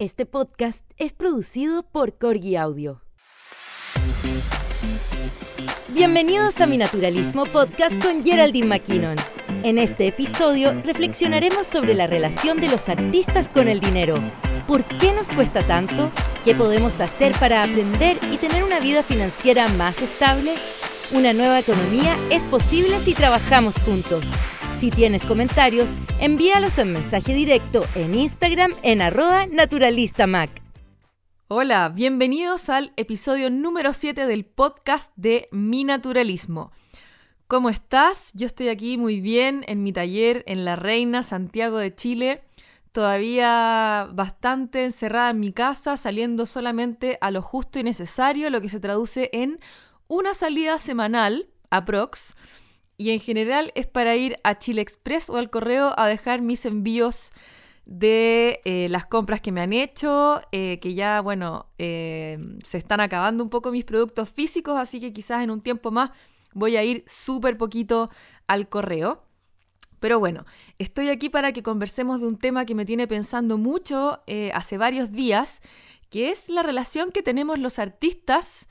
[0.00, 3.02] Este podcast es producido por Corgi Audio.
[5.88, 9.16] Bienvenidos a Mi Naturalismo Podcast con Geraldine McKinnon.
[9.64, 14.14] En este episodio reflexionaremos sobre la relación de los artistas con el dinero.
[14.68, 16.12] ¿Por qué nos cuesta tanto?
[16.44, 20.54] ¿Qué podemos hacer para aprender y tener una vida financiera más estable?
[21.10, 24.26] Una nueva economía es posible si trabajamos juntos.
[24.78, 25.90] Si tienes comentarios,
[26.20, 30.50] envíalos en mensaje directo en Instagram en arroba naturalistamac.
[31.48, 36.70] Hola, bienvenidos al episodio número 7 del podcast de Mi Naturalismo.
[37.48, 38.30] ¿Cómo estás?
[38.34, 42.44] Yo estoy aquí muy bien en mi taller en La Reina, Santiago de Chile.
[42.92, 48.68] Todavía bastante encerrada en mi casa, saliendo solamente a lo justo y necesario, lo que
[48.68, 49.58] se traduce en
[50.06, 52.36] una salida semanal, aprox,
[52.98, 56.66] y en general es para ir a Chile Express o al correo a dejar mis
[56.66, 57.30] envíos
[57.86, 63.00] de eh, las compras que me han hecho, eh, que ya, bueno, eh, se están
[63.00, 66.10] acabando un poco mis productos físicos, así que quizás en un tiempo más
[66.52, 68.10] voy a ir súper poquito
[68.48, 69.22] al correo.
[70.00, 70.44] Pero bueno,
[70.78, 74.22] estoy aquí para que conversemos de un tema que me tiene pensando mucho
[74.54, 75.60] hace varios días,
[76.10, 78.68] que es la relación que tenemos los artistas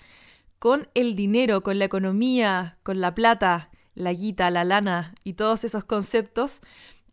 [0.60, 5.64] con el dinero, con la economía, con la plata, la guita, la lana y todos
[5.64, 6.62] esos conceptos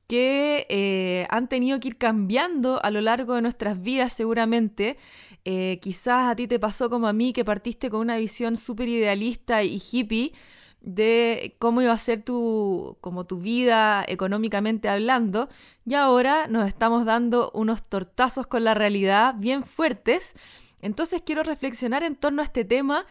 [0.07, 4.99] que eh, han tenido que ir cambiando a lo largo de nuestras vidas seguramente.
[5.47, 8.89] Eh, quizás a ti te pasó como a mí que partiste con una visión súper
[8.89, 10.33] idealista y hippie
[10.81, 15.49] de cómo iba a ser tu, como tu vida económicamente hablando
[15.87, 20.35] y ahora nos estamos dando unos tortazos con la realidad bien fuertes.
[20.83, 23.07] Entonces quiero reflexionar en torno a este tema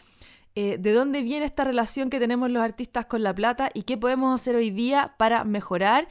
[0.56, 3.98] eh, de dónde viene esta relación que tenemos los artistas con la plata y qué
[3.98, 6.08] podemos hacer hoy día para mejorar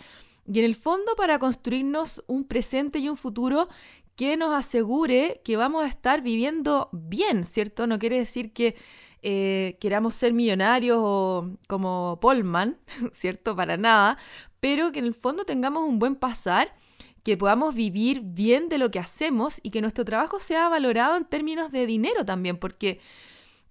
[0.47, 3.69] y en el fondo para construirnos un presente y un futuro
[4.17, 7.87] que nos asegure que vamos a estar viviendo bien, ¿cierto?
[7.87, 8.77] No quiere decir que
[9.23, 12.79] eh, queramos ser millonarios o como Polman,
[13.13, 13.55] ¿cierto?
[13.55, 14.19] Para nada,
[14.61, 16.75] pero que en el fondo tengamos un buen pasar
[17.23, 21.25] que podamos vivir bien de lo que hacemos y que nuestro trabajo sea valorado en
[21.25, 23.01] términos de dinero también, porque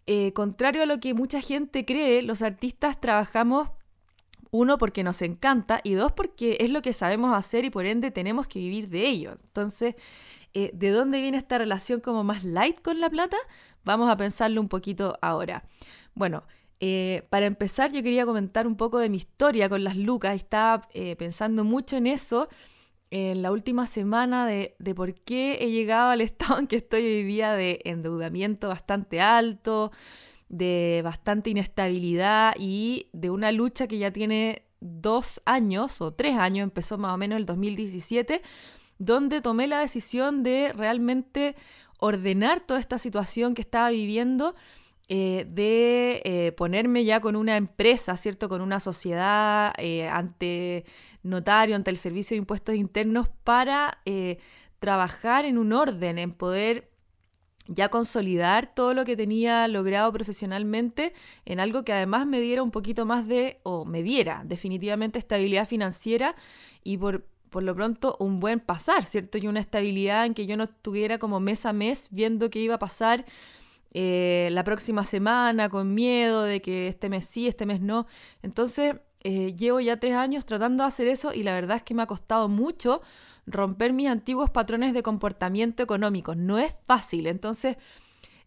[0.08, 3.70] eh, contrario a lo que mucha gente cree, los artistas trabajamos
[4.50, 8.12] uno porque nos encanta y dos porque es lo que sabemos hacer y por ende
[8.12, 9.32] tenemos que vivir de ello.
[9.32, 9.96] Entonces,
[10.54, 13.38] eh, ¿de dónde viene esta relación como más light con la plata?
[13.84, 15.64] Vamos a pensarlo un poquito ahora.
[16.14, 16.44] Bueno,
[16.80, 20.36] eh, para empezar yo quería comentar un poco de mi historia con las lucas.
[20.36, 22.50] Estaba pensando mucho en eso
[23.12, 27.24] en la última semana de, por qué he llegado al estado en que estoy hoy
[27.24, 29.92] día de endeudamiento bastante alto,
[30.50, 36.64] de bastante inestabilidad y de una lucha que ya tiene dos años o tres años,
[36.64, 38.42] empezó más o menos el 2017,
[38.98, 41.56] donde tomé la decisión de realmente
[42.00, 44.56] ordenar toda esta situación que estaba viviendo,
[45.08, 48.48] eh, de eh, ponerme ya con una empresa, ¿cierto?
[48.48, 50.86] Con una sociedad eh, ante
[51.24, 54.40] notario ante el Servicio de Impuestos Internos para eh,
[54.80, 56.92] trabajar en un orden, en poder
[57.68, 61.14] ya consolidar todo lo que tenía logrado profesionalmente
[61.46, 65.68] en algo que además me diera un poquito más de, o me diera definitivamente estabilidad
[65.68, 66.36] financiera
[66.84, 69.38] y por, por lo pronto un buen pasar, ¿cierto?
[69.38, 72.76] Y una estabilidad en que yo no estuviera como mes a mes viendo qué iba
[72.76, 73.26] a pasar
[73.94, 78.08] eh, la próxima semana con miedo de que este mes sí, este mes no.
[78.42, 81.94] Entonces, eh, llevo ya tres años tratando de hacer eso y la verdad es que
[81.94, 83.02] me ha costado mucho
[83.46, 86.36] romper mis antiguos patrones de comportamiento económico.
[86.36, 87.28] No es fácil.
[87.28, 87.78] Entonces,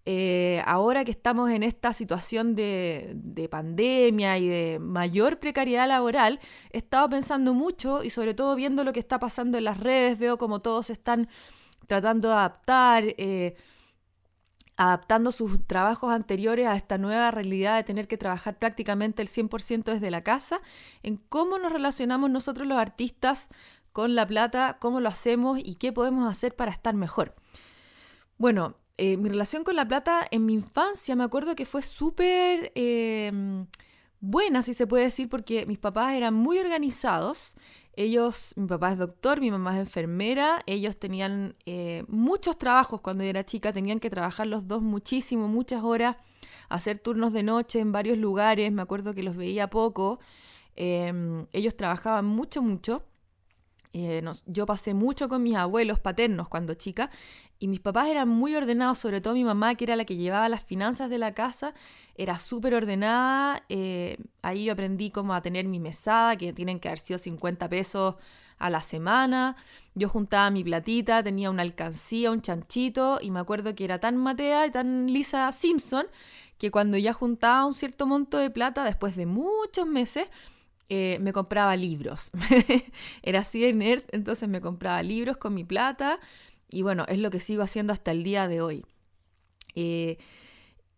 [0.07, 6.41] eh, ahora que estamos en esta situación de, de, pandemia y de mayor precariedad laboral,
[6.71, 10.19] he estado pensando mucho y sobre todo viendo lo que está pasando en las redes,
[10.19, 11.29] veo como todos están
[11.87, 13.05] tratando de adaptar.
[13.17, 13.57] Eh,
[14.77, 19.85] adaptando sus trabajos anteriores a esta nueva realidad de tener que trabajar prácticamente el 100%
[19.85, 20.61] desde la casa,
[21.03, 23.49] en cómo nos relacionamos nosotros los artistas
[23.93, 27.35] con la plata, cómo lo hacemos y qué podemos hacer para estar mejor.
[28.39, 32.73] Bueno, eh, mi relación con la plata en mi infancia me acuerdo que fue súper
[32.75, 33.67] em,
[34.21, 37.57] buena, si se puede decir, porque mis papás eran muy organizados
[37.97, 43.25] ellos, mi papá es doctor, mi mamá es enfermera, ellos tenían eh, muchos trabajos cuando
[43.25, 46.17] yo era chica, tenían que trabajar los dos muchísimo, muchas horas,
[46.69, 50.19] hacer turnos de noche en varios lugares, me acuerdo que los veía poco,
[50.77, 53.05] em, ellos trabajaban mucho, mucho.
[53.93, 57.11] Eh, yo pasé mucho con mis abuelos paternos cuando chica
[57.65, 60.51] y mis papás eran muy ordenados, sobre todo mi mamá, que era la que llevaba
[60.51, 61.73] las finanzas de la casa,
[62.15, 63.65] era súper ordenada.
[63.71, 67.67] Eh, ahí yo aprendí como a tener mi mesada, que tienen que haber sido 50
[67.71, 68.17] pesos
[68.59, 69.57] a la semana.
[69.95, 74.19] Yo juntaba mi platita, tenía una alcancía, un chanchito y me acuerdo que era tan
[74.19, 76.05] matea y tan Lisa Simpson
[76.59, 80.29] que cuando ya juntaba un cierto monto de plata, después de muchos meses,
[80.91, 82.31] eh, me compraba libros.
[83.23, 86.21] era así de nerd, entonces me compraba libros con mi plata
[86.69, 88.85] y bueno, es lo que sigo haciendo hasta el día de hoy.
[89.75, 90.19] Eh,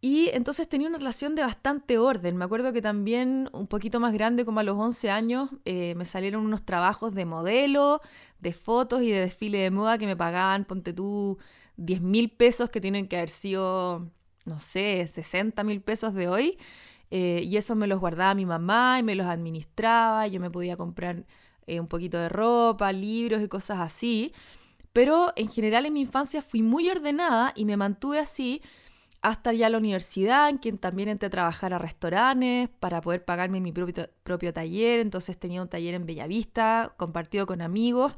[0.00, 2.36] y entonces tenía una relación de bastante orden.
[2.36, 6.04] Me acuerdo que también un poquito más grande, como a los 11 años, eh, me
[6.04, 8.00] salieron unos trabajos de modelo,
[8.38, 11.38] de fotos y de desfile de moda que me pagaban, ponte tú,
[11.76, 14.10] 10 mil pesos que tienen que haber sido,
[14.44, 16.58] no sé, 60 mil pesos de hoy.
[17.10, 20.26] Eh, y eso me los guardaba mi mamá y me los administraba.
[20.26, 21.26] Y yo me podía comprar
[21.69, 24.32] un poquito de ropa, libros y cosas así.
[24.96, 28.62] Pero en general en mi infancia fui muy ordenada y me mantuve así
[29.20, 33.60] hasta ya la universidad, en que también entré a trabajar a restaurantes para poder pagarme
[33.60, 35.00] mi propio, propio taller.
[35.00, 38.14] Entonces tenía un taller en Bellavista, compartido con amigos.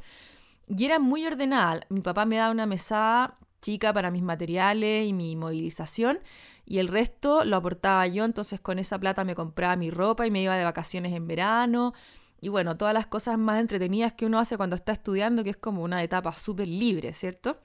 [0.69, 1.81] Y era muy ordenada.
[1.89, 6.21] Mi papá me daba una mesada chica para mis materiales y mi movilización
[6.65, 10.31] y el resto lo aportaba yo, entonces con esa plata me compraba mi ropa y
[10.31, 11.93] me iba de vacaciones en verano
[12.41, 15.57] y bueno, todas las cosas más entretenidas que uno hace cuando está estudiando, que es
[15.57, 17.59] como una etapa súper libre, ¿cierto?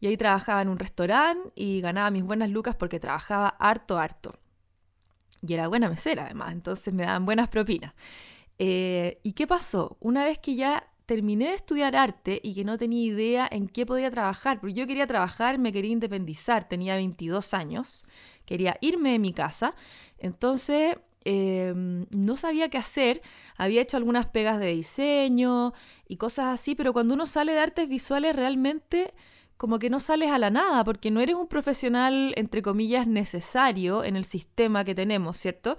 [0.00, 4.38] Y ahí trabajaba en un restaurante y ganaba mis buenas lucas porque trabajaba harto, harto.
[5.42, 7.94] Y era buena mesera además, entonces me daban buenas propinas.
[8.58, 9.96] Eh, ¿Y qué pasó?
[10.00, 13.86] Una vez que ya terminé de estudiar arte y que no tenía idea en qué
[13.86, 18.04] podía trabajar, porque yo quería trabajar, me quería independizar, tenía 22 años,
[18.44, 19.74] quería irme de mi casa,
[20.18, 23.22] entonces em, no sabía qué hacer,
[23.56, 25.72] había hecho algunas pegas de diseño
[26.08, 29.12] y cosas así, pero cuando uno sale de artes visuales realmente
[29.56, 34.04] como que no sales a la nada, porque no eres un profesional, entre comillas, necesario
[34.04, 35.76] en el sistema que tenemos, ¿cierto?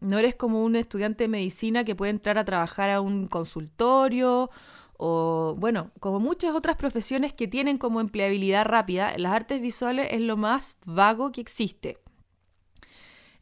[0.00, 4.50] No eres como un estudiante de medicina que puede entrar a trabajar a un consultorio
[4.98, 10.20] o, bueno, como muchas otras profesiones que tienen como empleabilidad rápida, las artes visuales es
[10.20, 11.98] lo más vago que existe.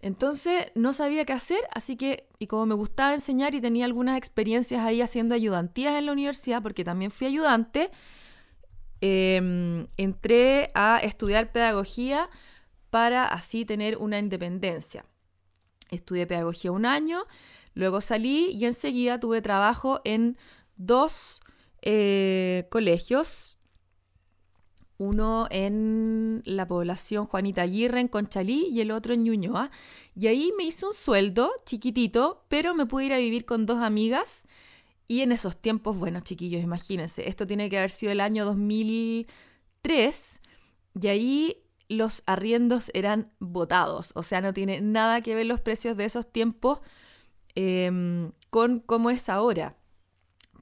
[0.04, 4.18] Entonces no sabía qué hacer, así que, y como me gustaba enseñar y tenía algunas
[4.18, 7.90] experiencias ahí haciendo ayudantías en la universidad, porque también fui ayudante,
[9.00, 12.28] em, entré a estudiar pedagogía
[12.90, 15.06] para así tener una independencia.
[15.90, 17.24] Estudié pedagogía un año,
[17.72, 20.36] luego salí y enseguida tuve trabajo en
[20.76, 21.40] dos
[21.80, 23.58] eh, colegios,
[24.98, 29.70] uno en la población Juanita Aguirre en Conchalí y el otro en Ñuñoa.
[30.14, 33.78] Y ahí me hice un sueldo chiquitito, pero me pude ir a vivir con dos
[33.78, 34.44] amigas.
[35.08, 40.40] Y en esos tiempos, bueno, chiquillos, imagínense, esto tiene que haber sido el año 2003.
[41.00, 44.12] Y ahí los arriendos eran votados.
[44.14, 46.80] O sea, no tiene nada que ver los precios de esos tiempos
[47.54, 49.76] em, con cómo es ahora.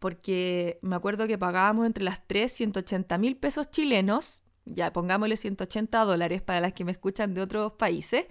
[0.02, 6.04] Porque me acuerdo que pagábamos entre las 3 180 mil pesos chilenos, ya pongámosle 180
[6.04, 8.26] dólares para las que me escuchan de otros países,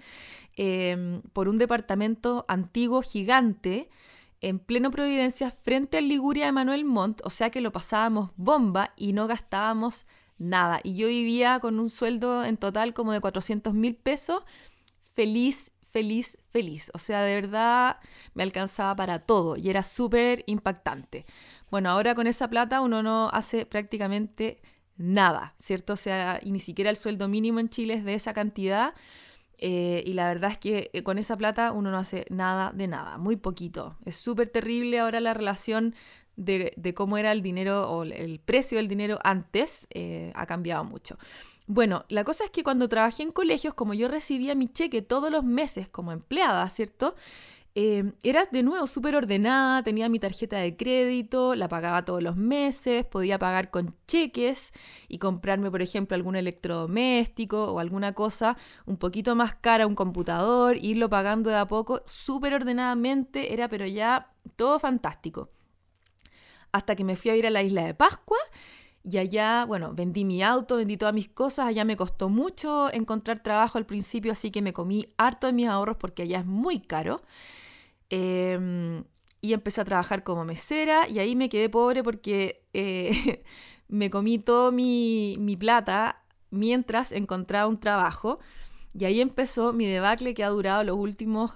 [0.54, 3.88] em, por un departamento antiguo gigante
[4.42, 8.92] en pleno Providencia frente al Liguria de Manuel Montt, o sea que lo pasábamos bomba
[8.94, 10.04] y no gastábamos
[10.36, 10.80] nada.
[10.84, 14.42] Y yo vivía con un sueldo en total como de 400 mil pesos,
[15.00, 16.90] feliz, feliz, feliz.
[16.92, 17.96] O sea, de verdad
[18.34, 21.24] me alcanzaba para todo y era súper impactante.
[21.72, 24.60] Bueno, ahora con esa plata uno no hace prácticamente
[24.98, 25.94] nada, ¿cierto?
[25.94, 28.94] O sea, y ni siquiera el sueldo mínimo en Chile es de esa cantidad.
[29.56, 32.88] Eh, y la verdad es que eh, con esa plata uno no hace nada de
[32.88, 33.96] nada, muy poquito.
[34.04, 35.94] Es súper terrible ahora la relación
[36.36, 41.16] de, cómo era el dinero o el precio del dinero antes eh, ha cambiado mucho.
[41.66, 45.32] Bueno, la cosa es que cuando trabajé en colegios, como yo recibía mi cheque todos
[45.32, 47.14] los meses como empleada, ¿cierto?
[47.74, 52.36] Eh, era de nuevo súper ordenada, tenía mi tarjeta de crédito, la pagaba todos los
[52.36, 54.72] meses, podía pagar con cheques
[55.08, 60.76] y comprarme, por ejemplo, algún electrodoméstico o alguna cosa un poquito más cara, un computador,
[60.76, 65.50] irlo pagando de a poco, súper ordenadamente, era pero ya todo fantástico
[66.72, 68.38] hasta que me fui a ir a la isla de Pascua
[69.04, 73.40] y allá, bueno, vendí mi auto, vendí todas mis cosas, allá me costó mucho encontrar
[73.40, 76.80] trabajo al principio, así que me comí harto de mis ahorros porque allá es muy
[76.80, 77.22] caro.
[78.14, 79.04] Em,
[79.40, 83.42] y empecé a trabajar como mesera y ahí me quedé pobre porque eh,
[83.88, 88.38] me comí toda mi, plata mientras encontraba un trabajo.
[88.92, 91.52] Y ahí empezó mi debacle que ha durado los últimos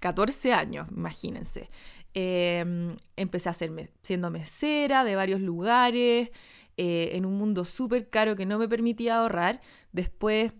[0.00, 1.70] 14 años, imagínense.
[2.12, 6.30] Em, empecé a ser siendo mesera de varios lugares,
[6.76, 9.60] eh, en un mundo súper caro que no me permitía ahorrar.
[9.92, 10.52] Después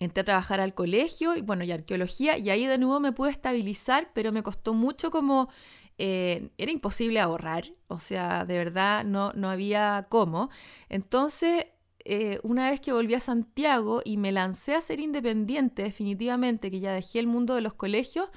[0.00, 3.30] entré a trabajar al colegio y bueno, y arqueología, y ahí de nuevo me pude
[3.30, 5.50] estabilizar, pero me costó mucho como
[5.98, 10.48] eh, era imposible ahorrar, o sea, de verdad no, no había cómo.
[10.88, 11.66] Entonces,
[12.06, 16.80] eh, una vez que volví a Santiago y me lancé a ser independiente definitivamente, que
[16.80, 18.30] ya dejé el mundo de los colegios,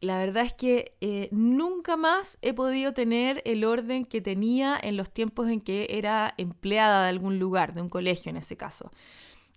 [0.00, 4.96] la verdad es que eh, nunca más he podido tener el orden que tenía en
[4.96, 8.92] los tiempos en que era empleada de algún lugar, de un colegio en ese caso.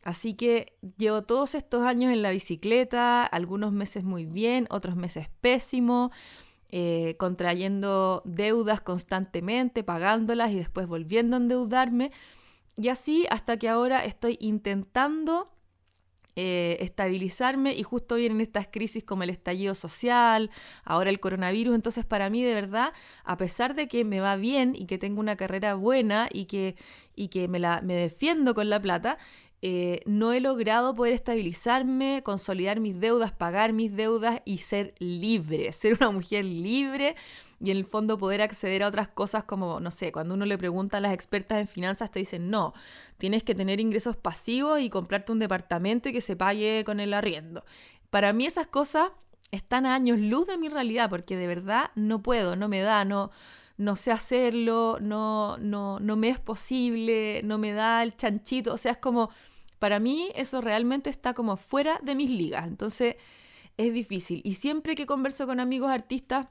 [0.04, 5.28] Así que llevo todos estos años en la bicicleta, algunos meses muy bien, otros meses
[5.42, 6.12] pésimo,
[6.70, 12.12] eh, contrayendo deudas constantemente, pagándolas y después volviendo a endeudarme.
[12.76, 15.52] Y así hasta que ahora estoy intentando
[16.40, 20.52] eh, estabilizarme y justo vienen estas crisis como el estallido social,
[20.84, 24.76] ahora el coronavirus, entonces para mí de verdad, a pesar de que me va bien
[24.76, 26.76] y que tengo una carrera buena y que,
[27.16, 29.18] y que me, la, me defiendo con la plata,
[29.62, 35.72] eh, no he logrado poder estabilizarme, consolidar mis deudas, pagar mis deudas y ser libre,
[35.74, 37.16] ser una mujer libre
[37.60, 40.60] y en el fondo poder acceder a otras cosas como, no sé, cuando uno le
[40.60, 42.74] pregunta a las expertas en finanzas te dicen, no,
[43.18, 47.16] tienes que tener ingresos pasivos y comprarte un departamento y que se pague con el
[47.16, 47.66] arriendo.
[48.12, 49.10] Para mí esas cosas
[49.52, 53.06] están a años luz de mi realidad porque de verdad no puedo, no me da,
[53.06, 53.32] no,
[53.78, 58.78] no sé hacerlo, no, no, no me es posible, no me da el chanchito, o
[58.78, 59.30] sea, es como,
[59.80, 63.16] para mí eso realmente está como fuera de mis ligas, entonces
[63.78, 64.42] es difícil.
[64.44, 66.48] Y siempre que converso con amigos artistas,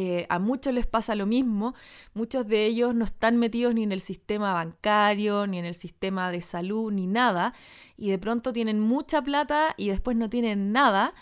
[0.00, 1.74] eh, a muchos les pasa lo mismo,
[2.14, 6.30] muchos de ellos no están metidos ni en el sistema bancario, ni en el sistema
[6.30, 7.52] de salud, ni nada,
[7.96, 11.14] y de pronto tienen mucha plata y después no tienen nada.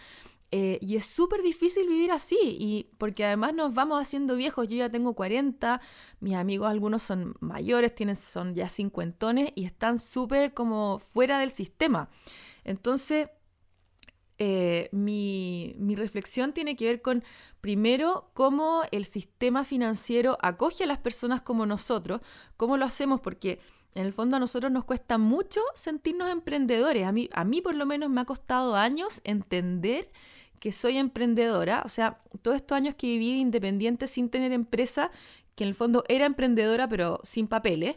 [0.52, 4.68] Eh, y es súper difícil vivir así, y porque además nos vamos haciendo viejos.
[4.68, 5.80] Yo ya tengo 40,
[6.20, 11.50] mis amigos algunos son mayores, tienen, son ya cincuentones y están súper como fuera del
[11.50, 12.08] sistema.
[12.64, 13.28] Entonces,
[14.38, 17.24] eh, mi, reflexión tiene que ver con,
[17.60, 22.20] primero, cómo el sistema financiero acoge a las personas como nosotros,
[22.56, 23.60] cómo lo hacemos, porque
[23.94, 27.06] en el fondo a nosotros nos cuesta mucho sentirnos emprendedores.
[27.06, 30.10] A mí, a mí por lo menos me ha costado años entender
[30.60, 35.10] que soy emprendedora, o sea, todos estos años que viví independiente sin tener empresa,
[35.54, 37.96] que en el fondo era emprendedora pero sin papeles,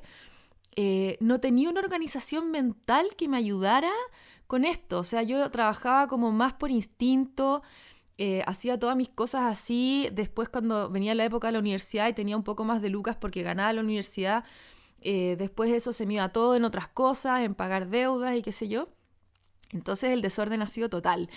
[0.76, 3.92] eh, no tenía una organización mental que me ayudara
[4.48, 5.00] con esto.
[5.00, 7.62] O sea, yo trabajaba como más por instinto,
[8.18, 10.10] eh, hacía todas mis cosas así.
[10.14, 13.16] Después cuando venía la época de la universidad y tenía un poco más de lucas
[13.16, 14.44] porque ganaba la universidad,
[15.02, 18.52] eh, después eso se me iba todo en otras cosas, en pagar deudas y qué
[18.52, 18.90] sé yo.
[19.72, 21.30] Entonces el desorden ha sido total.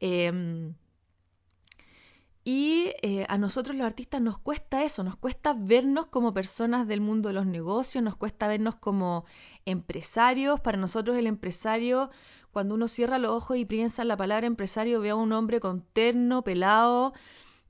[0.00, 0.74] Em,
[2.44, 7.00] y eh, a nosotros los artistas nos cuesta eso, nos cuesta vernos como personas del
[7.00, 9.24] mundo de los negocios, nos cuesta vernos como
[9.66, 10.60] empresarios.
[10.60, 12.10] Para nosotros el empresario
[12.50, 15.60] cuando uno cierra los ojos y piensa en la palabra empresario, ve a un hombre
[15.60, 17.12] con terno, pelado,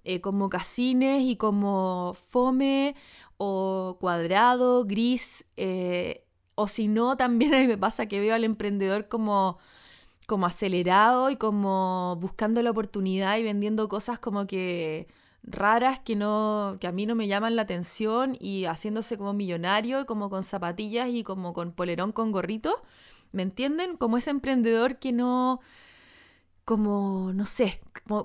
[0.04, 2.94] eh, con mocasines y como fome
[3.36, 8.44] o cuadrado, gris, eh, o si no, también a mí me pasa que veo al
[8.44, 9.58] emprendedor como,
[10.28, 15.08] como acelerado y como buscando la oportunidad y vendiendo cosas como que
[15.42, 20.06] raras que no que a mí no me llaman la atención y haciéndose como millonario
[20.06, 22.82] como con zapatillas y como con polerón con gorrito
[23.32, 23.96] ¿Me entienden?
[23.96, 25.60] Como ese emprendedor que no,
[26.64, 27.80] como, no sé,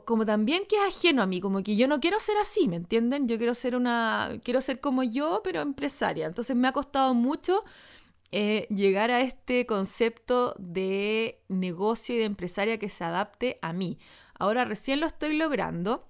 [0.06, 2.78] como, también que es ajeno a mí, como que yo no quiero ser así, ¿me
[2.78, 3.28] entienden?
[3.28, 6.28] Yo quiero ser una, quiero ser como yo, pero empresaria.
[6.28, 7.64] Entonces me ha costado mucho
[8.36, 14.00] eh, llegar a este concepto de negocio y de empresaria que se adapte a mí.
[14.34, 16.10] Ahora recién lo estoy logrando,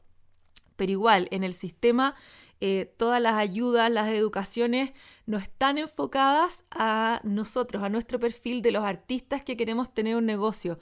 [0.78, 2.16] pero igual en el sistema
[2.62, 4.94] eh, todas las ayudas, las educaciones
[5.26, 10.26] no están enfocadas a nosotros, a nuestro perfil de los artistas que queremos tener un
[10.26, 10.80] negocio.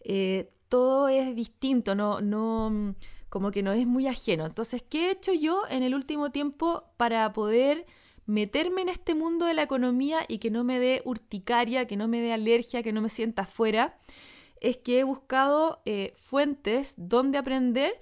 [0.00, 2.94] Eh, todo es distinto, no, no,
[3.28, 4.46] como que no es muy ajeno.
[4.46, 7.84] Entonces, ¿qué he hecho yo en el último tiempo para poder
[8.28, 12.08] meterme en este mundo de la economía y que no me dé urticaria, que no
[12.08, 13.98] me dé alergia, que no me sienta afuera?
[14.60, 17.98] Es que he buscado eh, fuentes donde aprender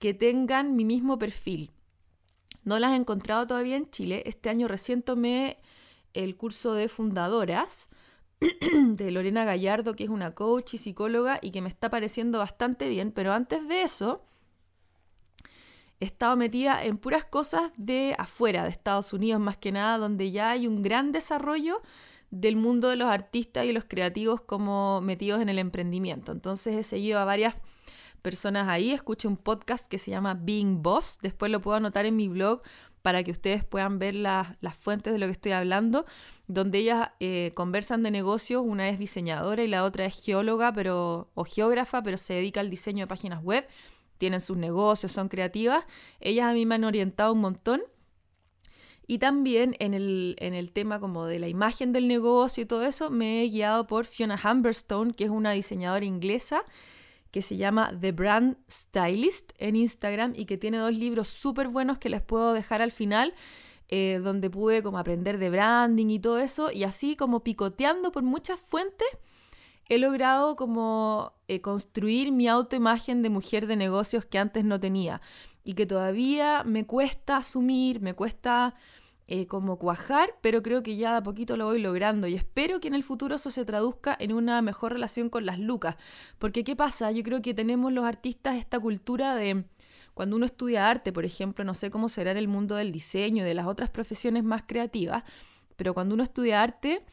[0.00, 1.70] que tengan mi mismo perfil.
[2.64, 4.24] No las he encontrado todavía en Chile.
[4.26, 5.58] Este año recién tomé
[6.12, 7.88] el curso de fundadoras
[8.40, 12.88] de Lorena Gallardo, que es una coach y psicóloga y que me está pareciendo bastante
[12.88, 14.24] bien, pero antes de eso
[16.00, 20.30] he estado metida en puras cosas de afuera, de Estados Unidos más que nada, donde
[20.30, 21.82] ya hay un gran desarrollo
[22.30, 26.32] del mundo de los artistas y los creativos como metidos en el emprendimiento.
[26.32, 27.54] Entonces he seguido a varias
[28.22, 28.92] personas ahí.
[28.92, 31.18] Escucho un podcast que se llama Being Boss.
[31.22, 32.62] Después lo puedo anotar en mi blog
[33.02, 36.04] para que ustedes puedan ver las fuentes de lo que estoy hablando,
[36.46, 38.62] donde ellas eh, conversan de negocios.
[38.64, 42.70] Una es diseñadora y la otra es geóloga pero, o geógrafa, pero se dedica al
[42.70, 43.66] diseño de páginas web.
[44.18, 45.84] Tienen sus negocios, son creativas,
[46.20, 47.82] ellas a mí me han orientado un montón.
[49.10, 52.84] Y también en el, en el tema como de la imagen del negocio y todo
[52.84, 56.62] eso, me he guiado por Fiona Humberstone, que es una diseñadora inglesa
[57.30, 61.98] que se llama The Brand Stylist en Instagram y que tiene dos libros súper buenos
[61.98, 63.34] que les puedo dejar al final,
[63.88, 68.22] eh, donde pude como aprender de branding y todo eso, y así como picoteando por
[68.22, 69.08] muchas fuentes,
[69.88, 75.20] he logrado como eh, construir mi autoimagen de mujer de negocios que antes no tenía
[75.64, 78.74] y que todavía me cuesta asumir, me cuesta
[79.26, 82.80] eh, como cuajar, pero creo que ya de a poquito lo voy logrando y espero
[82.80, 85.96] que en el futuro eso se traduzca en una mejor relación con las lucas.
[86.38, 87.10] Porque ¿qué pasa?
[87.12, 89.64] Yo creo que tenemos los artistas esta cultura de
[90.14, 93.44] cuando uno estudia arte, por ejemplo, no sé cómo será en el mundo del diseño
[93.44, 95.24] y de las otras profesiones más creativas,
[95.76, 97.04] pero cuando uno estudia arte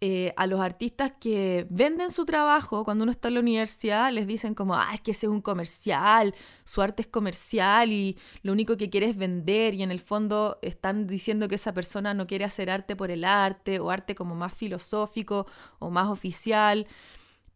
[0.00, 4.26] eh, a los artistas que venden su trabajo cuando uno está en la universidad, les
[4.26, 6.34] dicen como, ah, es que ese es un comercial,
[6.64, 10.58] su arte es comercial y lo único que quiere es vender y en el fondo
[10.62, 14.34] están diciendo que esa persona no quiere hacer arte por el arte o arte como
[14.34, 15.46] más filosófico
[15.78, 16.86] o más oficial.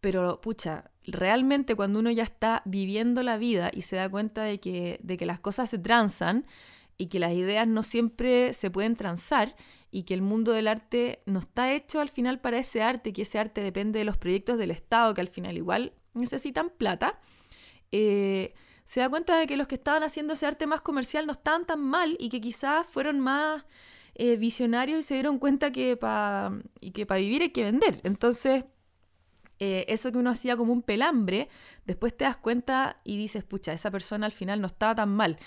[0.00, 4.61] Pero, pucha, realmente cuando uno ya está viviendo la vida y se da cuenta de
[4.61, 6.47] que, de que las cosas se transan
[6.97, 9.54] y que las ideas no siempre se pueden transar
[9.90, 13.23] y que el mundo del arte no está hecho al final para ese arte, que
[13.23, 17.21] ese arte depende de los proyectos del Estado, que al final igual necesitan plata,
[17.92, 18.54] eh,
[18.85, 21.66] se da cuenta de que los que estaban haciendo ese arte más comercial no estaban
[21.66, 23.64] tan mal y que quizás fueron más
[24.14, 28.00] eh, visionarios y se dieron cuenta que para vivir hay que vender.
[28.04, 28.64] Entonces,
[29.61, 31.49] eh, eso que uno hacía como un pelambre,
[31.85, 35.38] después te das cuenta y dices, pucha, esa persona al final no estaba tan mal.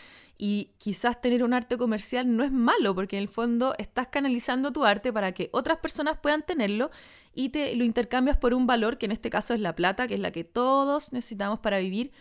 [0.44, 4.72] Y quizás tener un arte comercial no es malo, porque en el fondo estás canalizando
[4.72, 6.90] tu arte para que otras personas puedan tenerlo
[7.36, 10.16] y te lo intercambias por un valor, que en este caso es la plata, que
[10.16, 12.12] es la que todos necesitamos para vivir,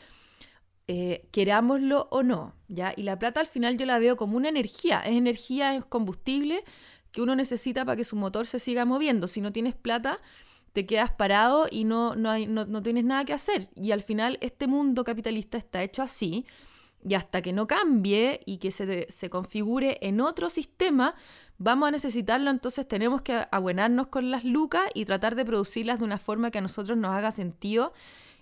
[0.87, 2.53] eh, querámoslo o no.
[2.69, 2.93] ¿ya?
[2.95, 6.63] Y la plata al final yo la veo como una energía, es energía, es combustible
[7.13, 9.29] que uno necesita para que su motor se siga moviendo.
[9.29, 10.19] Si no tienes plata,
[10.75, 13.71] te quedas parado y no, no, hay, no, no tienes nada que hacer.
[13.77, 16.45] Y al final este mundo capitalista está hecho así
[17.03, 21.15] y hasta que no cambie y que se, se, configure en otro sistema,
[21.59, 26.05] vamos a necesitarlo, entonces tenemos que abuenarnos con las lucas y tratar de producirlas de
[26.05, 27.93] una forma que a nosotros nos haga sentido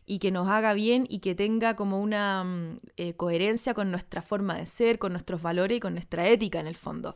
[0.09, 4.23] y que nos haga bien y que tenga como una mm, eh, coherencia con nuestra
[4.23, 7.14] forma de ser, con nuestros valores y con nuestra ética en el fondo.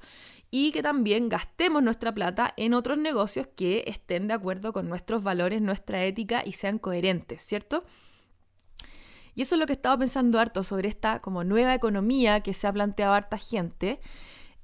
[0.50, 5.22] Y que también gastemos nuestra plata en otros negocios que estén de acuerdo con nuestros
[5.22, 7.84] valores, nuestra ética y sean coherentes, ¿cierto?
[9.34, 12.66] Y eso es lo que estaba pensando harto sobre esta como nueva economía que se
[12.66, 14.00] ha planteado harta gente,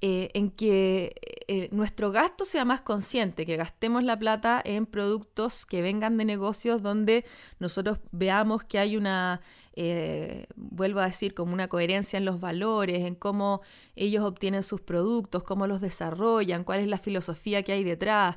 [0.00, 1.14] eh, en que
[1.48, 6.24] eh, nuestro gasto sea más consciente, que gastemos la plata en productos que vengan de
[6.24, 7.24] negocios donde
[7.58, 9.40] nosotros veamos que hay una,
[9.72, 13.62] eh, vuelvo a decir, como una coherencia en los valores, en cómo
[13.96, 18.36] ellos obtienen sus productos, cómo los desarrollan, cuál es la filosofía que hay detrás.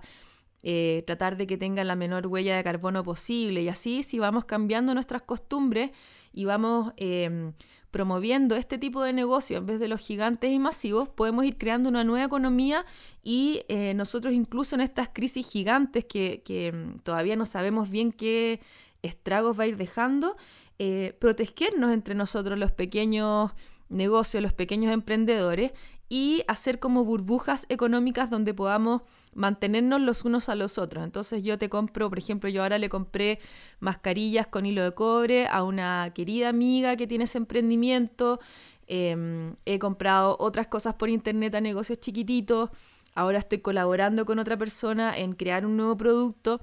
[0.64, 4.46] Eh, tratar de que tengan la menor huella de carbono posible y así si vamos
[4.46, 5.90] cambiando nuestras costumbres
[6.34, 7.54] y vamos em,
[7.92, 11.90] promoviendo este tipo de negocio en vez de los gigantes y masivos, podemos ir creando
[11.90, 12.86] una nueva economía
[13.24, 18.12] y eh, nosotros incluso en estas crisis gigantes que, que em, todavía no sabemos bien
[18.12, 18.62] qué
[19.02, 20.38] estragos va a ir dejando,
[20.80, 23.52] eh, protegernos entre nosotros los pequeños
[23.90, 25.74] negocios, los pequeños emprendedores
[26.14, 29.02] y hacer como burbujas económicas donde podamos
[29.34, 31.06] mantenernos los unos a los otros.
[31.06, 33.40] Entonces yo te compro, por ejemplo, yo ahora le compré
[33.80, 38.42] mascarillas con hilo de cobre a una querida amiga que tiene ese emprendimiento.
[38.88, 42.72] Em, he comprado otras cosas por internet a negocios chiquititos.
[43.16, 46.60] Ahora estoy colaborando con otra persona en crear un nuevo producto.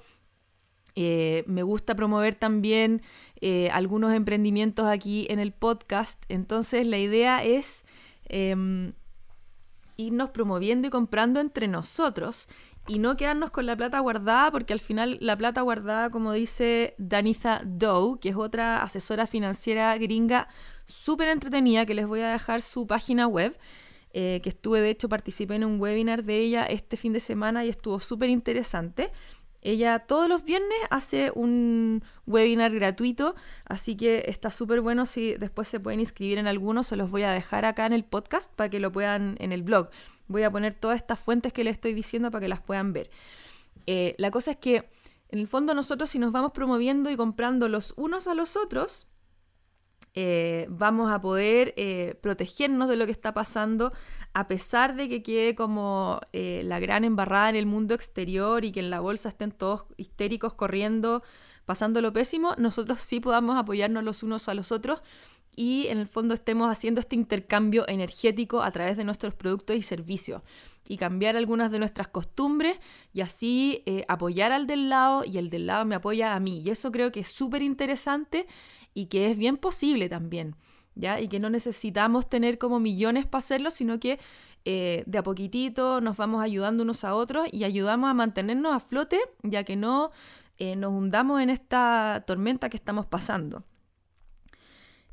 [0.94, 3.00] Eh, me gusta promover también
[3.40, 6.22] eh, algunos emprendimientos aquí en el podcast.
[6.28, 7.86] Entonces la idea es
[8.28, 8.92] em,
[9.98, 12.48] irnos promoviendo y comprando entre nosotros
[12.86, 16.94] y no quedarnos con la plata guardada, porque al final la plata guardada, como dice
[16.98, 20.48] Danitha Dow, que es otra asesora financiera gringa
[20.86, 23.58] súper entretenida, que les voy a dejar su página web,
[24.12, 27.64] eh, que estuve, de hecho, participé en un webinar de ella este fin de semana
[27.64, 29.10] y estuvo súper interesante.
[29.60, 35.66] Ella todos los viernes hace un webinar gratuito, así que está súper bueno si después
[35.66, 38.70] se pueden inscribir en alguno, se los voy a dejar acá en el podcast para
[38.70, 39.90] que lo puedan en el blog.
[40.28, 43.10] Voy a poner todas estas fuentes que les estoy diciendo para que las puedan ver.
[43.86, 44.88] Eh, la cosa es que
[45.30, 49.08] en el fondo nosotros si nos vamos promoviendo y comprando los unos a los otros,
[50.14, 53.92] eh, vamos a poder eh, protegernos de lo que está pasando
[54.34, 58.72] a pesar de que quede como eh, la gran embarrada en el mundo exterior y
[58.72, 61.22] que en la bolsa estén todos histéricos corriendo,
[61.66, 65.02] pasando lo pésimo, nosotros sí podamos apoyarnos los unos a los otros
[65.58, 69.82] y en el fondo estemos haciendo este intercambio energético a través de nuestros productos y
[69.82, 70.42] servicios
[70.86, 72.78] y cambiar algunas de nuestras costumbres
[73.12, 76.62] y así eh, apoyar al del lado y el del lado me apoya a mí.
[76.64, 78.46] Y eso creo que es súper interesante
[78.98, 80.56] y que es bien posible también.
[80.96, 81.20] ¿Ya?
[81.20, 84.18] Y que no necesitamos tener como millones para hacerlo, sino que
[84.64, 88.80] eh, de a poquitito nos vamos ayudando unos a otros y ayudamos a mantenernos a
[88.80, 90.10] flote, ya que no
[90.58, 93.62] eh, nos hundamos en esta tormenta que estamos pasando.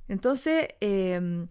[0.07, 1.47] Entonces, em,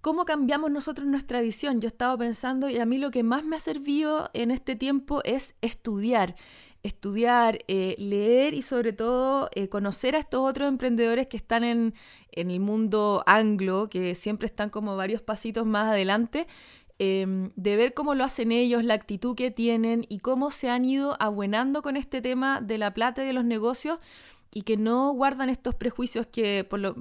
[0.00, 1.82] ¿cómo cambiamos nosotros nuestra visión?
[1.82, 4.76] Yo he estado pensando y a mí lo que más me ha servido en este
[4.76, 6.36] tiempo es estudiar.
[6.82, 11.94] Estudiar, eh, leer y sobre todo eh, conocer a estos otros emprendedores que están en,
[12.32, 16.46] el mundo anglo, que siempre están como varios pasitos más adelante,
[16.98, 20.84] em, de ver cómo lo hacen ellos, la actitud que tienen y cómo se han
[20.84, 23.98] ido abuenando con este tema de la plata y de los negocios
[24.54, 26.96] y que no guardan estos prejuicios que por lo,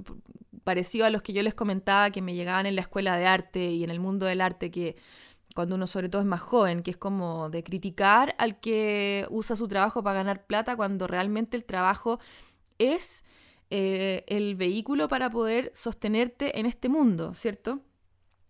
[0.64, 3.72] parecido a los que yo les comentaba que me llegaban en la escuela de arte
[3.72, 4.96] y en el mundo del arte que
[5.56, 9.56] cuando uno sobre todo es más joven, que es como de criticar al que usa
[9.56, 12.20] su trabajo para ganar plata cuando realmente el trabajo
[12.78, 13.26] es
[13.70, 17.82] eh, el vehículo para poder sostenerte en este mundo, ¿cierto?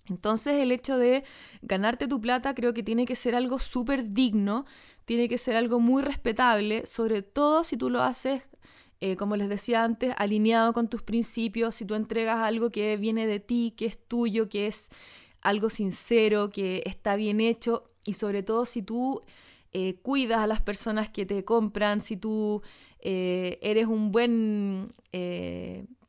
[0.08, 1.24] Entonces el hecho de
[1.62, 4.66] ganarte tu plata creo que tiene que ser algo súper digno,
[5.06, 8.44] tiene que ser algo muy respetable, sobre todo si tú lo haces
[9.04, 13.26] eh, como les decía antes, alineado con tus principios, si tú entregas algo que viene
[13.26, 14.92] de ti, que es tuyo, que es
[15.42, 19.22] algo sincero, que está bien hecho y sobre todo si tú
[19.74, 22.62] eh, cuidas a las personas que te compran, si tú
[23.00, 24.94] eh, eres un buen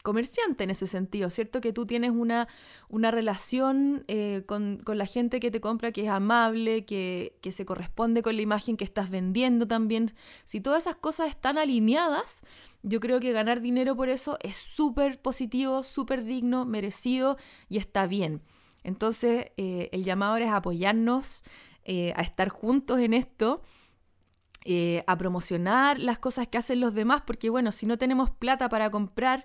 [0.03, 1.61] comerciante en ese sentido, ¿cierto?
[1.61, 2.49] Que tú tienes una,
[2.89, 4.05] una relación
[4.47, 8.37] con, con, la gente que te compra que es amable, que, que se corresponde con
[8.37, 10.13] la imagen que estás vendiendo también.
[10.45, 12.43] Si todas esas cosas están alineadas,
[12.83, 17.37] yo creo que ganar dinero por eso es súper positivo, súper digno, merecido
[17.69, 18.43] y está bien.
[18.85, 21.45] Entonces, eh, el llamado es apoyarnos,
[21.85, 23.63] eh, a estar juntos en esto,
[24.65, 28.69] eh, a promocionar las cosas que hacen los demás, porque bueno, si no tenemos plata
[28.69, 29.45] para comprar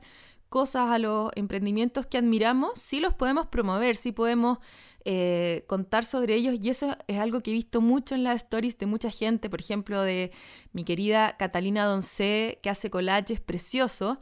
[0.50, 4.60] cosas a los emprendimientos que admiramos, sí los podemos promover, sí podemos
[5.06, 8.78] eh, contar sobre ellos y eso es algo que he visto mucho en las stories
[8.78, 10.32] de mucha gente, por ejemplo de
[10.72, 14.18] mi querida Catalina Doncé que hace collages preciosos.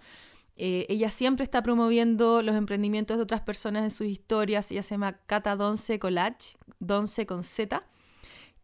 [0.55, 4.71] Eh, ella siempre está promoviendo los emprendimientos de otras personas en sus historias.
[4.71, 7.83] Ella se llama Cata Donce Collage, Donce con Z,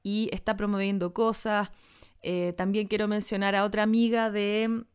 [0.04, 1.69] y está promoviendo cosas.
[2.21, 4.86] Eh, también quiero mencionar a otra amiga de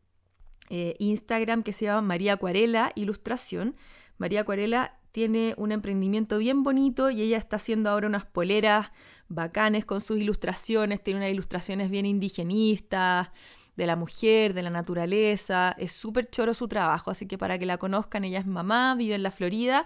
[0.69, 3.75] Instagram que se llama María Acuarela Ilustración.
[4.17, 8.91] María Acuarela tiene un emprendimiento bien bonito y ella está haciendo ahora unas poleras
[9.29, 13.29] bacanes con sus ilustraciones, tiene unas ilustraciones bien indigenistas,
[13.77, 17.67] de la mujer, de la naturaleza, es súper choro su trabajo, así que para que
[17.67, 19.85] la conozcan, ella es mamá, vive en la Florida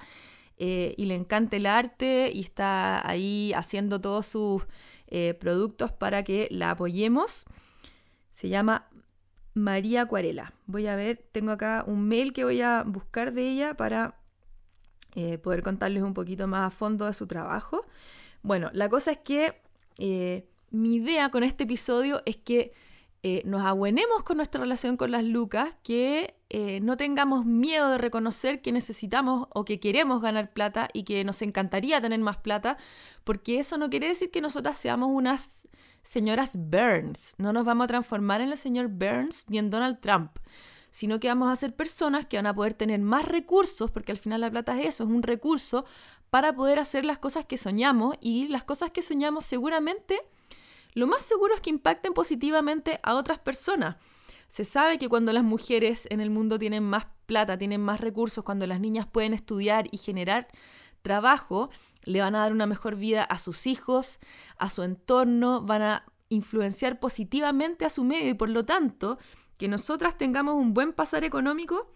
[0.58, 4.64] eh, y le encanta el arte y está ahí haciendo todos sus
[5.08, 7.44] eh, productos para que la apoyemos.
[8.30, 8.88] Se llama
[9.54, 10.54] María Acuarela.
[10.68, 14.16] Voy a ver, tengo acá un mail que voy a buscar de ella para
[15.16, 17.86] eh, poder contarles un poquito más a fondo de su trabajo.
[18.42, 19.60] Bueno, la cosa es que
[20.72, 22.72] mi idea con este episodio es que
[23.24, 26.36] eh, nos abuenemos con nuestra relación con las lucas, que
[26.82, 31.42] no tengamos miedo de reconocer que necesitamos o que queremos ganar plata y que nos
[31.42, 32.78] encantaría tener más plata,
[33.24, 35.70] porque eso no quiere decir que nosotras seamos unas
[36.04, 37.36] señoras Burns.
[37.38, 40.32] No nos vamos a transformar en el señor Burns ni en Donald Trump
[40.92, 44.18] sino que vamos a ser personas que van a poder tener más recursos, porque al
[44.18, 45.86] final la plata es eso, es un recurso
[46.30, 50.22] para poder hacer las cosas que soñamos y las cosas que soñamos seguramente,
[50.94, 53.96] lo más seguro es que impacten positivamente a otras personas.
[54.48, 58.44] Se sabe que cuando las mujeres en el mundo tienen más plata, tienen más recursos,
[58.44, 60.48] cuando las niñas pueden estudiar y generar
[61.02, 61.70] trabajo,
[62.04, 64.20] le van a dar una mejor vida a sus hijos,
[64.58, 69.18] a su entorno, van a influenciar positivamente a su medio y por lo tanto
[69.58, 71.94] que nosotras tengamos un buen pasar económico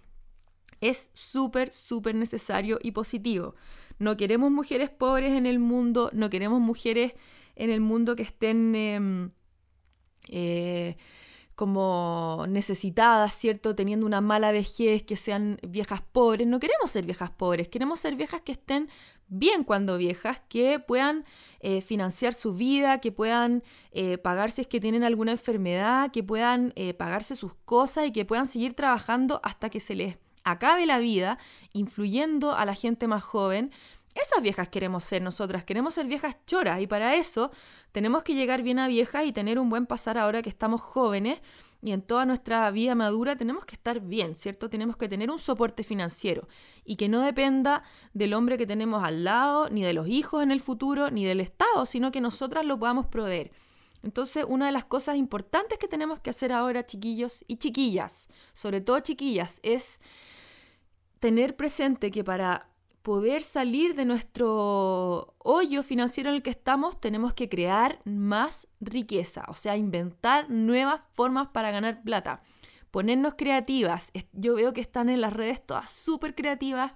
[0.81, 3.55] es súper, súper necesario y positivo.
[3.97, 7.13] No queremos mujeres pobres en el mundo, no queremos mujeres
[7.55, 9.31] en el mundo que estén em,
[10.29, 10.97] eh,
[11.55, 13.75] como necesitadas, ¿cierto?
[13.75, 16.47] Teniendo una mala vejez, que sean viejas pobres.
[16.47, 18.89] No queremos ser viejas pobres, queremos ser viejas que estén
[19.27, 21.25] bien cuando viejas, que puedan
[21.61, 26.23] eh, financiar su vida, que puedan eh, pagar si es que tienen alguna enfermedad, que
[26.23, 30.85] puedan eh, pagarse sus cosas y que puedan seguir trabajando hasta que se les acabe
[30.85, 31.39] la vida
[31.73, 33.71] influyendo a la gente más joven.
[34.15, 37.51] Esas viejas queremos ser nosotras, queremos ser viejas choras y para eso
[37.91, 41.41] tenemos que llegar bien a viejas y tener un buen pasar ahora que estamos jóvenes
[41.81, 44.69] y en toda nuestra vida madura tenemos que estar bien, ¿cierto?
[44.69, 46.47] Tenemos que tener un soporte financiero
[46.85, 50.51] y que no dependa del hombre que tenemos al lado, ni de los hijos en
[50.51, 53.51] el futuro, ni del Estado, sino que nosotras lo podamos proveer.
[54.01, 58.79] Entonces, una de las cosas importantes que tenemos que hacer ahora, chiquillos y chiquillas, sobre
[58.79, 59.99] todo chiquillas, es
[61.19, 62.69] tener presente que para
[63.05, 69.45] poder salir de nuestro hoyo financiero en el que estamos, tenemos que crear más riqueza,
[69.47, 72.41] o sea, inventar nuevas formas para ganar plata,
[72.89, 74.11] ponernos creativas.
[74.33, 76.93] Yo veo que están en las redes todas súper creativas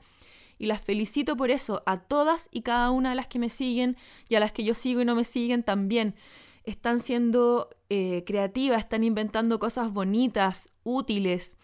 [0.57, 3.95] y las felicito por eso, a todas y cada una de las que me siguen
[4.29, 6.15] y a las que yo sigo y no me siguen también
[6.63, 11.55] están siendo eh, creativas, están inventando cosas bonitas, útiles,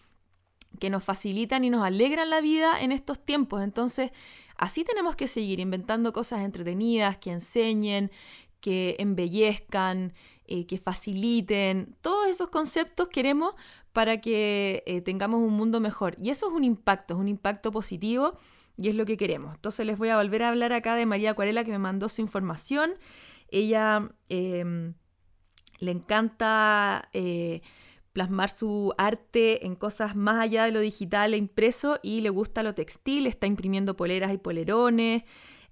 [0.76, 3.62] que nos facilitan y nos alegran la vida en estos tiempos.
[3.62, 4.10] Entonces,
[4.56, 8.10] así tenemos que seguir inventando cosas entretenidas, que enseñen,
[8.60, 10.12] que embellezcan,
[10.46, 11.96] eh, que faciliten.
[12.00, 13.54] Todos esos conceptos queremos
[13.92, 16.16] para que eh, tengamos un mundo mejor.
[16.20, 18.36] Y eso es un impacto, es un impacto positivo
[18.76, 19.54] y es lo que queremos.
[19.54, 22.20] Entonces les voy a volver a hablar acá de María Acuarela que me mandó su
[22.20, 22.92] información.
[23.48, 24.94] Ella em,
[25.78, 27.62] le encanta eh,
[28.16, 32.62] plasmar su arte en cosas más allá de lo digital e impreso y le gusta
[32.62, 35.24] lo textil, está imprimiendo poleras y polerones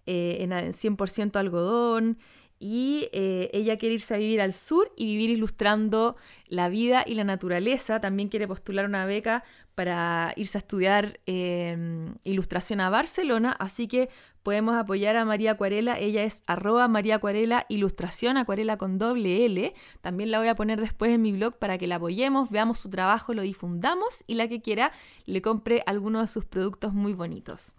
[0.04, 2.18] eh, en 100% algodón
[2.58, 6.16] y eh, ella quiere irse a vivir al sur y vivir ilustrando
[6.48, 8.02] la vida y la naturaleza.
[8.02, 9.42] También quiere postular una beca
[9.74, 14.08] para irse a estudiar em, ilustración a Barcelona, así que
[14.42, 15.98] podemos apoyar a María Acuarela.
[15.98, 19.74] Ella es arroba María Acuarela Ilustración, acuarela con doble L.
[20.00, 22.90] También la voy a poner después en mi blog para que la apoyemos, veamos su
[22.90, 24.92] trabajo, lo difundamos y la que quiera
[25.24, 27.74] le compre alguno de sus productos muy bonitos.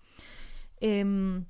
[0.81, 1.45] Em,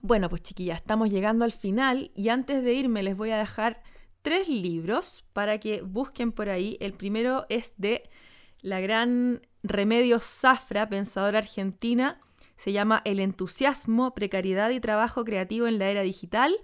[0.00, 3.82] bueno, pues chiquillas, estamos llegando al final y antes de irme les voy a dejar
[4.22, 6.76] tres libros para que busquen por ahí.
[6.80, 8.10] El primero es de
[8.60, 12.20] la gran Remedio Zafra, pensadora argentina.
[12.56, 16.56] Se llama El entusiasmo, precariedad y trabajo creativo en la era digital.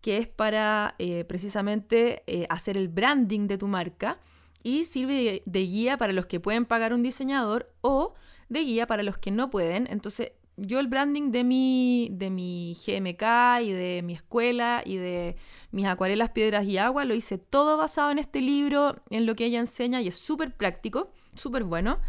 [0.00, 4.18] que es para eh, precisamente eh, hacer el branding de tu marca
[4.62, 8.14] y sirve de guía para los que pueden pagar un diseñador o
[8.48, 9.86] de guía para los que no pueden.
[9.90, 15.36] Entonces yo el branding de mi, de mi GMK y de mi escuela y de
[15.70, 19.46] mis acuarelas, piedras y agua lo hice todo basado en este libro, en lo que
[19.46, 22.00] ella enseña y es súper práctico, súper bueno.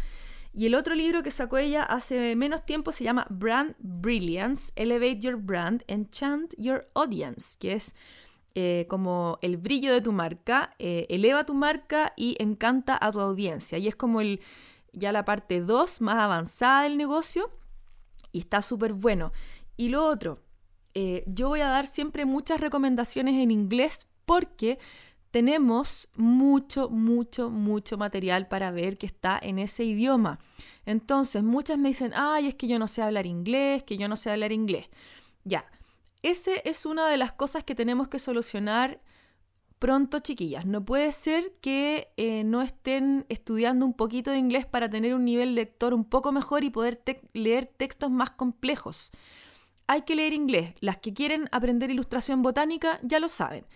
[0.54, 5.20] Y el otro libro que sacó ella hace menos tiempo se llama Brand Brilliance, Elevate
[5.20, 7.94] Your Brand, Enchant Your Audience, que es
[8.54, 13.20] eh, como el brillo de tu marca, eh, eleva tu marca y encanta a tu
[13.20, 13.78] audiencia.
[13.78, 14.40] Y es como el,
[14.92, 17.50] ya la parte 2 más avanzada del negocio
[18.32, 19.32] y está súper bueno.
[19.76, 20.42] Y lo otro,
[20.94, 24.78] eh, yo voy a dar siempre muchas recomendaciones en inglés porque
[25.30, 30.38] tenemos mucho, mucho, mucho material para ver que está en ese idioma.
[30.84, 34.16] Entonces, muchas me dicen, ay, es que yo no sé hablar inglés, que yo no
[34.16, 34.88] sé hablar inglés.
[35.44, 35.64] Ya,
[36.22, 39.00] ese es una de las cosas que tenemos que solucionar
[39.82, 40.64] pronto, chiquillas.
[40.64, 45.24] No puede ser que eh, no estén estudiando un poquito de inglés para tener un
[45.24, 49.10] nivel lector un poco mejor y poder leer textos más complejos.
[49.88, 50.76] Hay que leer inglés.
[50.78, 53.66] Las que quieren aprender ilustración botánica ya lo saben.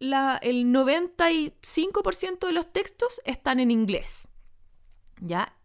[0.00, 4.26] el 95% de los textos están en inglés.
[5.20, 5.56] ¿Ya?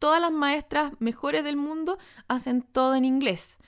[0.00, 3.58] Todas las maestras mejores del mundo hacen todo en inglés.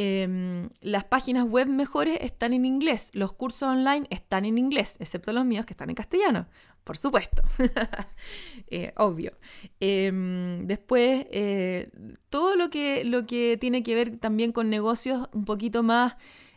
[0.00, 5.32] Em, las páginas web mejores están en inglés, los cursos online están en inglés, excepto
[5.32, 6.46] los míos que están en castellano,
[6.84, 7.42] por supuesto,
[8.68, 9.32] eh, obvio.
[9.80, 11.90] Em, después, eh,
[12.30, 16.14] todo lo que, lo que tiene que ver también con negocios un poquito más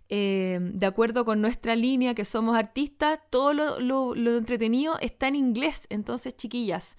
[0.08, 3.80] em, de acuerdo con nuestra línea, que somos artistas, todo lo,
[4.14, 5.88] lo entretenido está en inglés.
[5.90, 6.96] Entonces, chiquillas,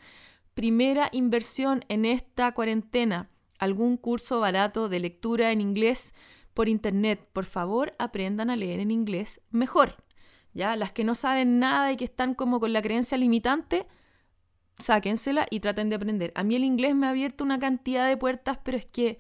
[0.55, 3.31] primera inversión en esta cuarentena,
[3.63, 6.15] algún curso barato de lectura en inglés
[6.53, 7.29] por internet.
[7.33, 10.03] Por favor, aprendan a leer en inglés mejor.
[10.53, 10.75] ¿Ya?
[10.75, 13.87] Las que no saben nada y que están como con la creencia limitante,
[14.79, 16.33] sáquensela y traten de aprender.
[16.35, 19.19] A mí el inglés me ha abierto una cantidad de puertas, pero es que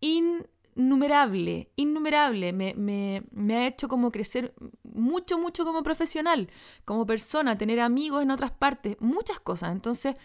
[0.00, 2.54] innumerable, innumerable.
[2.54, 6.50] Me, me, me, ha hecho como crecer mucho, mucho como profesional,
[6.86, 9.70] como persona, tener amigos en otras partes, muchas cosas.
[9.70, 10.16] Entonces,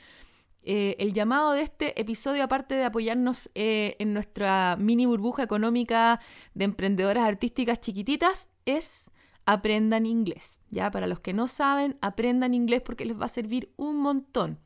[0.64, 6.20] eh, el llamado de este episodio, aparte de apoyarnos eh, en nuestra mini burbuja económica
[6.54, 9.12] de emprendedoras artísticas chiquititas, es
[9.46, 10.60] aprendan inglés.
[10.70, 14.60] Ya, para los que no saben, aprendan inglés porque les va a servir un montón.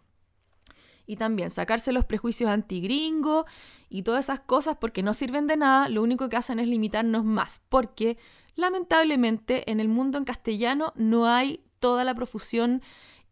[1.07, 3.45] Y también sacarse los prejuicios antigringo
[3.89, 7.23] y todas esas cosas porque no sirven de nada, lo único que hacen es limitarnos
[7.23, 8.17] más, porque
[8.55, 12.81] lamentablemente en el mundo en castellano no hay toda la profusión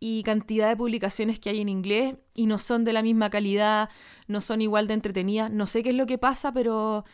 [0.06, 3.90] y cantidad de publicaciones que hay en inglés y no son de la misma calidad,
[4.28, 5.50] no son igual de entretenidas.
[5.50, 7.06] No sé qué es lo que pasa, pero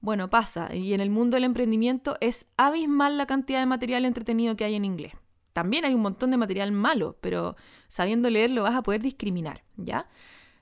[0.00, 0.74] bueno, pasa.
[0.74, 4.76] Y en el mundo del emprendimiento es abismal la cantidad de material entretenido que hay
[4.76, 5.12] en inglés.
[5.52, 7.54] También hay un montón de material malo, pero
[7.86, 10.08] sabiendo leerlo vas a poder discriminar, ¿ya?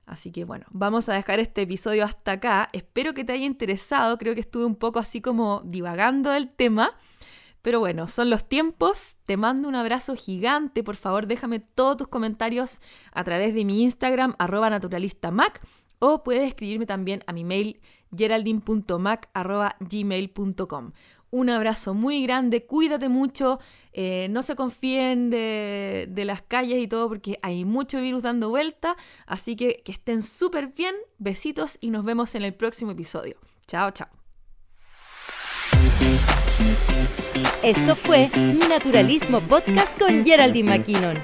[0.07, 2.69] Así que bueno, vamos a dejar este episodio hasta acá.
[2.73, 6.99] Espero que te haya interesado, creo que estuve un poco así como divagando del tema.
[7.67, 9.17] Pero bueno, son los tiempos.
[9.27, 10.85] Te mando un abrazo gigante.
[10.85, 15.61] Por favor, déjame todos tus comentarios a través de mi Instagram, arroba naturalistamac,
[15.99, 17.81] o puedes escribirme también a mi mail
[18.17, 20.93] geraldine.mac.gmail.com.
[21.31, 23.59] Un abrazo muy grande, cuídate mucho,
[23.93, 28.49] eh, no se confíen de, de, las calles y todo porque hay mucho virus dando
[28.49, 33.41] vuelta, así que que estén súper bien, besitos y nos vemos en el próximo episodio.
[33.67, 34.07] Chao, chao.
[37.67, 38.31] Esto fue
[38.71, 41.17] Naturalismo Podcast con Geraldine McKinnon.